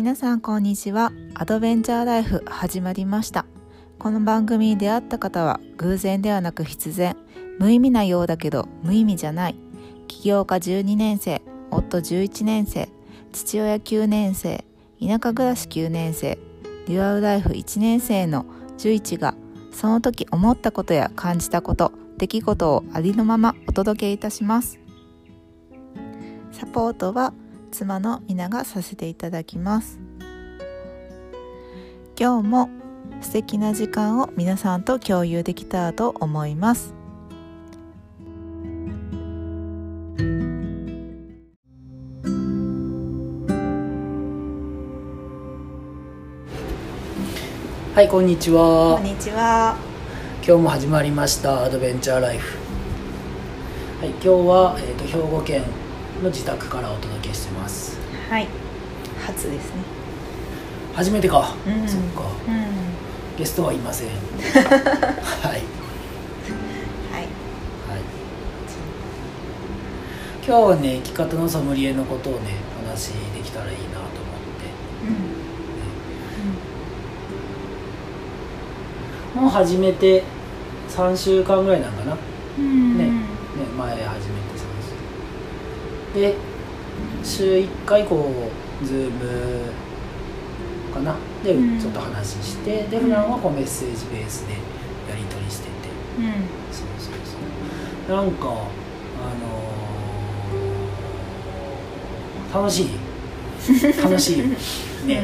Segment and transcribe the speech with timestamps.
[0.00, 1.12] 皆さんこんにちは。
[1.34, 3.44] アドベンチャーライフ始まりました。
[3.98, 7.18] この番組に出会った方は偶然ではなく必然。
[7.58, 9.56] 無意味なようだけど無意味じゃない。
[10.08, 12.88] 起業家12年生夫11年生
[13.32, 14.64] 父親9年生
[15.06, 16.38] 田舎暮らし9年生
[16.86, 18.46] デュアルライフ1年生の
[18.78, 19.34] 11が
[19.70, 24.80] その時思ったことや感じたこと出来事をありのままお届けいたします。
[26.52, 27.34] サポートは
[27.70, 29.98] 妻の皆がさせていただきます。
[32.18, 32.68] 今日も
[33.22, 36.94] 素敵な時間を皆さんと共有できたらと思います。
[47.94, 48.96] はいこんにちは。
[48.96, 49.76] こんにちは。
[50.46, 52.58] 今日も始まりましたアドベンチャーライフ。
[54.00, 55.62] はい今日は、えーと、兵庫県
[56.22, 57.98] の自宅からお届けしてます。
[58.28, 58.46] はい。
[59.26, 59.82] 初ですね。
[60.94, 61.88] 初めてか、うん。
[61.88, 62.22] そっか。
[62.46, 63.36] うん。
[63.38, 64.08] ゲストはいません。
[64.12, 64.18] はい。
[64.70, 65.62] はい。
[67.12, 67.26] はい。
[70.46, 74.04] 今日はね生き方のソムリエのことをね話できたらいいなと思っ
[79.34, 79.40] て。
[79.40, 80.22] もう始めて
[80.90, 82.16] 3週間ぐらいなんかな。
[82.58, 82.98] うん。
[82.98, 83.04] ね。
[83.04, 83.10] ね
[83.78, 84.10] 前初めて。
[84.10, 84.39] 3週
[86.14, 86.34] で
[87.22, 88.32] 週1回こ
[88.82, 89.72] うズーム
[90.94, 91.14] かな？
[91.44, 91.80] でうん。
[91.80, 95.70] ちょっと話してで普段はこうメッセージベースでやり取りしてて。
[96.18, 96.24] うん。
[96.72, 97.12] そうそう
[98.08, 98.16] そう。
[98.16, 102.88] なんかあのー楽しい？
[104.02, 104.42] 楽しい。
[105.06, 105.22] ね、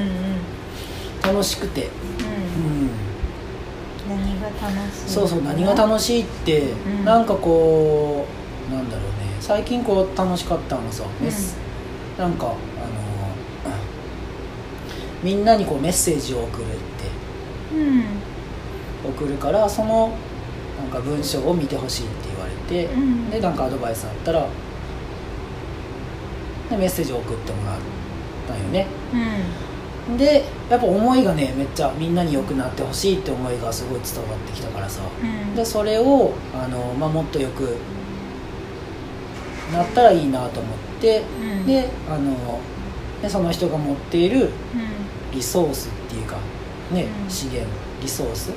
[1.23, 1.89] 楽しくて。
[1.89, 2.65] うん。
[2.65, 2.81] うん。
[2.83, 2.91] うん
[4.09, 5.11] 何が楽しい？
[5.11, 6.62] そうそう何が楽しいって、
[7.03, 7.05] ん。
[7.05, 8.25] なんかこ
[8.71, 9.05] うなんだろう。
[9.11, 9.16] ね
[9.47, 11.56] 最近こう楽しかったのさ、メス。
[12.19, 12.56] なんかあの
[15.22, 17.76] みんなにこうメッセージを送るって。
[17.76, 18.04] うん。
[19.09, 20.16] 送るからその
[20.81, 22.54] なんか文章を見てほしいって言われ
[22.87, 23.31] て、うん。
[23.31, 24.48] でなんかアドバイスあったら
[26.69, 27.78] でメッセージを送ってもらっ
[28.48, 28.88] たんよね。
[30.09, 30.16] うん。
[30.16, 35.54] でやっぱ思いがねめっちゃみんなに良くなってほしいって思いがすごい伝わってきたからさ、うん。
[35.54, 37.76] でそれをあの、まあ、もっとよく
[39.72, 41.66] なったらいいなと思って、うん。
[41.66, 42.60] であの
[43.22, 44.50] でその人が持っているうん。
[45.32, 46.37] リソースっていうか、
[46.93, 47.31] ねうん。
[47.31, 47.69] 資源
[48.00, 48.50] リソース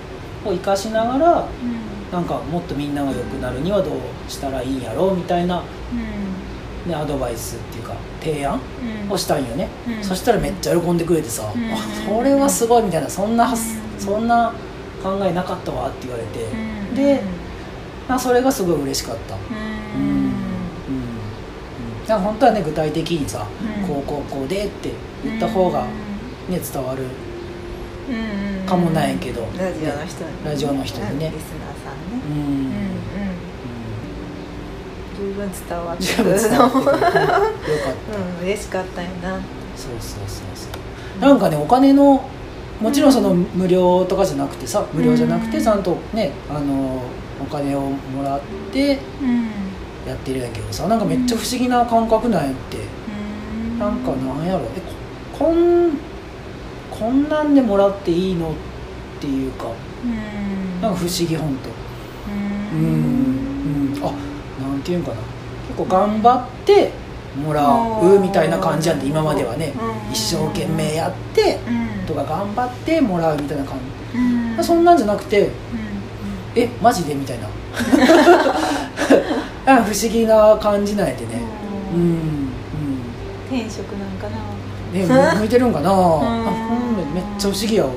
[0.46, 2.12] を生かしながらうん。
[2.12, 5.62] なんかもっとみんなが良くなるにはどうしたらいいんやろうみたいな、
[6.88, 8.60] ね、アドバイスっていうか提案
[9.06, 9.12] うん。
[9.12, 10.04] をしたんよね、うん。
[10.04, 11.72] そしたらめっちゃ喜んでくれてさ「うん。
[11.72, 11.78] あ
[12.08, 13.54] それはすごい」みたいな「そんな
[13.98, 14.54] そんな
[15.04, 16.96] 考えなかったわ」って言われて、うん。
[16.96, 17.22] で
[18.08, 19.36] まあそれがすごい嬉しかった。
[19.36, 19.38] う
[20.00, 20.29] ん
[22.10, 23.88] から本当はね具体的にさ、うん。
[23.88, 24.92] こうこうこうでって
[25.24, 25.86] 言った方が、
[26.50, 27.04] ね、伝わる
[28.10, 29.42] うんかもないけど。
[29.58, 30.46] ラジオの人に。
[30.46, 31.32] ラジオの人にね。
[31.34, 32.22] リスナーさんね。
[32.28, 32.54] うん、うんうん。
[32.54, 32.90] うん
[35.20, 36.30] 十分伝わってくる。
[36.32, 36.70] よかった、う
[38.42, 38.46] ん。
[38.46, 39.36] 嬉しかったよな
[39.76, 40.70] そうそうそうそ
[41.20, 41.22] う。
[41.22, 42.24] なんかねお金の
[42.80, 45.64] もちろんその無料とかじゃなくてさ無料じゃなくてうん。
[45.64, 47.02] ちゃんとねあの
[47.42, 48.42] お金をもらっ
[48.72, 49.59] てうん
[50.10, 52.82] やってるんやけどさなんかめっちゃ不思議な感覚なんやって、う
[53.76, 53.80] ん。
[53.80, 54.66] なんかなんやろ。
[54.76, 54.82] え
[55.38, 55.92] ここん
[56.92, 58.54] こんなんでもらっていいのっ
[59.22, 59.68] ていうか。
[60.04, 60.82] うん。
[60.82, 61.74] なんか不思議本当う
[62.74, 63.92] うん。
[63.92, 64.12] ん、うん、あ
[64.70, 65.18] なんていうんかな。
[65.68, 66.92] 結構頑張って
[67.42, 67.64] もら
[68.02, 69.74] うみたいな感じやんで今まではね。
[70.08, 70.12] うん。
[70.12, 72.06] 一生懸命やってうん。
[72.06, 73.78] とか頑張ってもらうみたいな感
[74.16, 74.58] うん。
[74.58, 75.52] じそんなんじゃなくてうん。
[76.56, 77.48] えマジでみたいな
[79.70, 81.42] なんか不思議な感じなんやてね。
[81.94, 82.14] ううん。
[82.14, 82.50] ん
[83.48, 84.38] 転職なんかな。
[84.38, 84.60] うん
[84.92, 85.06] ね
[85.40, 85.92] 向いてるんかな。
[85.92, 87.92] あんうんめっちゃ不思議やわ。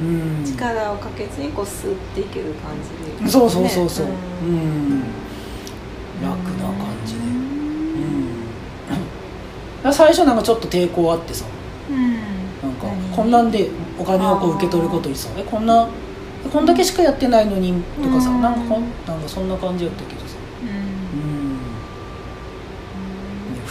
[0.00, 0.44] うん。
[0.44, 3.30] 力をかけずにこうスッていける感じで。
[3.30, 4.12] そうそうそうそう、ね。
[4.46, 5.02] うん。
[6.22, 7.20] 楽な感じで。
[9.84, 9.92] うん。
[9.92, 11.44] 最初なんかちょっと抵抗あってさ。
[11.90, 12.12] うん。
[12.14, 12.18] な
[12.70, 13.68] んか何こんなんで
[13.98, 15.86] お金をこう受け取ることにさえこんな
[16.46, 18.40] えこんだけしかやってないのにとかさうん。
[18.40, 20.13] なんかこんなんかそんな感じやったけ？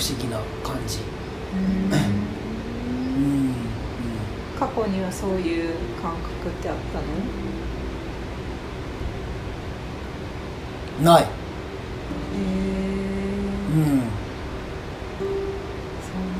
[0.04, 1.00] 思議な感じ。
[1.54, 1.94] うん。
[1.94, 3.54] うん。
[4.60, 7.04] 過去にはそういう感覚ってあったの？
[11.00, 11.24] うんない。
[11.24, 11.30] へえ
[13.76, 14.04] うん。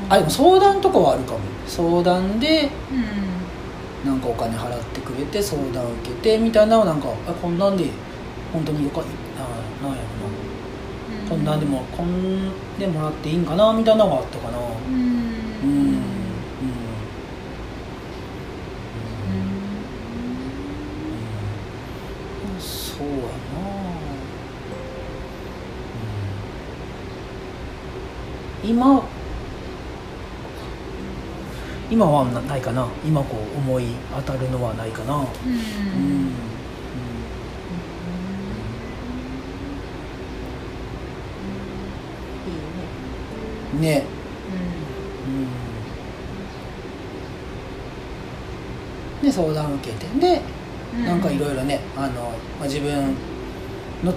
[0.08, 1.40] あでも相談とかはあるかも。
[1.66, 4.10] 相談でうん。
[4.10, 7.90] なんかお金払ってくれて相談受けてみたいなのはなんかあこんなんで
[8.52, 9.04] 本当によかあ
[9.82, 10.04] なんやろな
[11.28, 14.58] こんなでもこんでもらっていいんかなみたいなのがあったかな。
[14.58, 14.60] う
[14.90, 14.94] ん。
[14.94, 16.02] うん。
[22.60, 23.18] そうやな。
[28.64, 28.70] うん。
[28.70, 29.02] 今
[31.90, 32.88] 今はないかな。
[33.04, 33.84] 今こう思い
[34.16, 35.16] 当たるのはないかな。
[35.16, 36.53] うん。
[43.80, 44.04] ね。
[49.22, 50.06] うん、で相談受けて。
[50.18, 50.40] で
[51.02, 53.16] なんかいろいろねあの、まあ、自分
[54.04, 54.12] の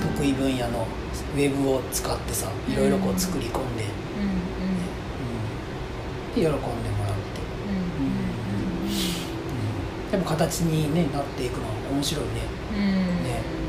[0.00, 0.86] 得意分野の
[1.34, 4.40] ウェブを使ってさいろいろこう作り込んで、うんうん
[6.34, 6.70] で喜んでもらって、
[7.68, 8.96] う
[10.06, 12.30] んでも形に、ね、なっていくのは面白いね。
[12.32, 13.59] ね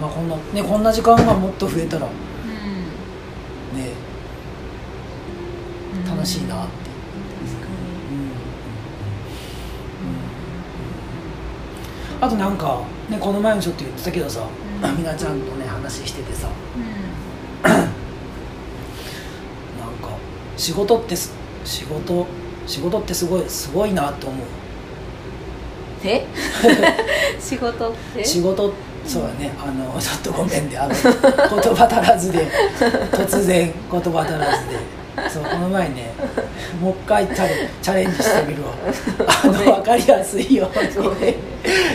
[0.00, 2.10] まあこんなねこんな時間がもっと増えたら、ね
[6.08, 6.90] 楽しいなって。
[12.22, 14.46] あとなんか、ね、この前もちょっと言ってたけどさ、
[14.82, 16.50] うん、 みなちゃんとね話しててさ、
[17.64, 17.80] うん、なん
[20.02, 20.10] か
[20.56, 22.26] 仕事って仕事
[22.66, 24.46] 仕事ってすごいすごいなと思う。
[26.04, 26.26] え？
[27.40, 28.22] 仕事って？
[28.24, 28.89] 仕事って？
[29.06, 29.52] そうだね。
[29.58, 32.46] あの ちょっとごめんであの 言葉足らずで
[33.12, 35.00] 突然言葉足らずで。
[35.28, 36.12] そうこの前ね
[36.80, 38.70] もう一回チャレチャレンジしてみるわ。
[39.44, 40.78] あの分かりやすいよう
[41.24, 41.30] に。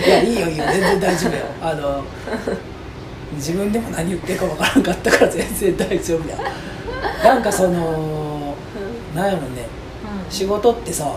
[0.06, 0.63] いやいいよいいよ。
[0.66, 1.46] 全然大丈夫よ。
[1.62, 2.04] あの
[3.36, 6.38] 自分でも何言ってるか分からんかったから全然大丈夫や。
[7.24, 8.56] なんかその、
[9.12, 9.68] うん、なんやろね、
[10.25, 11.16] うん、仕事ってさ、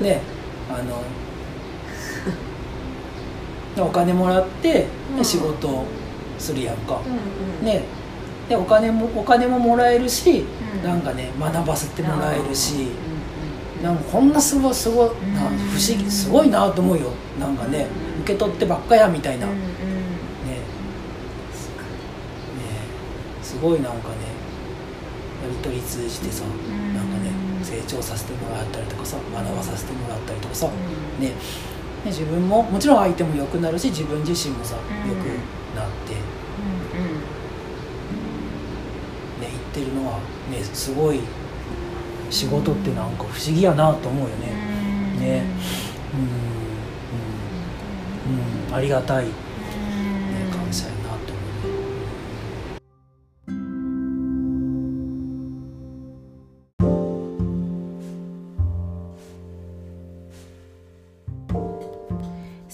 [0.00, 0.20] うん、ね
[0.68, 1.02] あの
[3.78, 4.86] お金もらって、
[5.16, 5.84] うん、仕事
[6.38, 7.84] するやんか、うんうん、ね。
[8.48, 10.44] でお金もお金ももらえるし、
[10.74, 12.88] うん、なんかね学ばせてもらえるし、
[13.78, 17.12] うん、なんかこんなすごいすごいな不思議すごいなと思うよ。
[17.38, 17.86] なんかね
[18.22, 19.52] 受け取ってばっかやみたいな、ね。
[19.52, 19.58] ね。
[23.42, 24.30] すごいなんかね
[25.42, 27.30] やり取り通じてさ、なんかね
[27.62, 31.32] 成長させてもらったりとかさ学ばさせてもらったりとかさ、ねね、
[32.04, 35.26] 自分ももちろん相手も良くなるし自分自身もさ、うん、良く
[35.76, 37.20] なって、うんうん。
[39.40, 40.18] ね、言ってるのは、
[40.50, 41.20] ね、すごい
[42.30, 44.46] 仕事ってなんか不思議やなと思うよね。
[45.18, 45.44] ね。
[46.14, 46.20] うん、
[48.32, 48.68] うん。
[48.68, 49.26] うん、ありがたい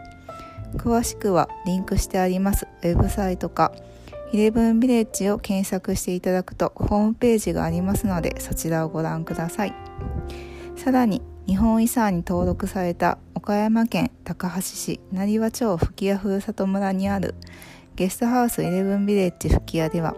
[0.77, 3.71] 詳しくはリンクしてありますウェブサイトか
[4.31, 9.75] イレブンビレッジを検索していただくとホームページがありますのでそちらをご覧ください。
[10.75, 17.35] さらに日本遺産に登録された岡山県高梁市成羽町吹屋ふるさと村にある
[17.95, 20.15] ゲストハウスイレブンビレッジ吹屋では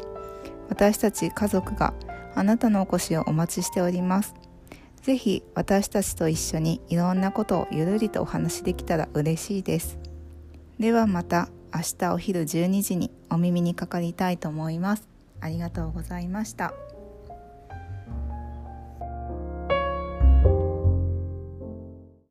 [0.69, 1.93] 私たち家族が
[2.35, 4.42] あなたのお越しをお待ちしております。
[5.03, 10.00] ぜひ私たちと一緒にいろんなことをゆるりとお話できたら嬉しいです。
[10.79, 15.10] ではまた明日お昼12時にお耳にかかりたいと思います。
[15.41, 16.74] ありがとうございました。